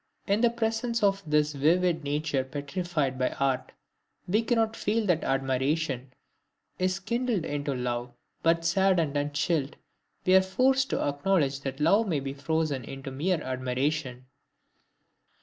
[0.25, 3.71] In the presence of this vivid nature petrified by art,
[4.27, 6.11] we cannot feel that admiration
[6.79, 8.11] is kindled into love,
[8.41, 9.75] but, saddened and chilled,
[10.25, 14.25] we are forced to acknowledge that love may be frozen into mere admiration.